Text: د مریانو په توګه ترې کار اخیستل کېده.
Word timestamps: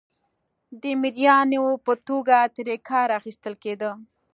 د 0.81 0.83
مریانو 1.01 1.63
په 1.85 1.93
توګه 2.07 2.37
ترې 2.55 2.75
کار 2.89 3.07
اخیستل 3.19 3.53
کېده. 3.63 3.91